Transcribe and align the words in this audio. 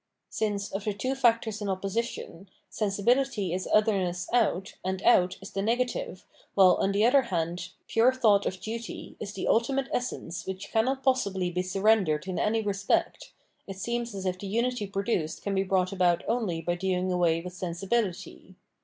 Since, 0.31 0.71
of 0.71 0.85
the 0.85 0.95
two 0.95 1.13
factors 1.13 1.61
in 1.61 1.69
opposition, 1.69 2.49
sensibility 2.71 3.53
is 3.53 3.69
otherness 3.71 4.27
out 4.33 4.73
and 4.83 4.99
out, 5.03 5.37
is 5.43 5.51
the 5.51 5.61
negative, 5.61 6.25
while, 6.55 6.73
on 6.77 6.91
the 6.91 7.05
other 7.05 7.21
hand, 7.21 7.69
pure 7.87 8.11
thought 8.11 8.47
of 8.47 8.59
duty 8.59 9.15
is 9.19 9.33
the 9.33 9.47
ultimate 9.47 9.89
essence 9.91 10.47
which 10.47 10.71
cannot 10.71 11.03
possibly 11.03 11.51
be 11.51 11.61
surrendered 11.61 12.25
in 12.27 12.39
any 12.39 12.63
respect, 12.63 13.31
it 13.67 13.77
seems 13.77 14.15
as 14.15 14.25
if 14.25 14.39
the 14.39 14.47
unity 14.47 14.87
produced 14.87 15.43
can 15.43 15.53
be 15.53 15.61
brought 15.61 15.91
about 15.91 16.23
only 16.27 16.63
by 16.63 16.73
doing 16.73 17.11
away 17.11 17.39
with 17.41 17.53
sensibility. 17.53 18.55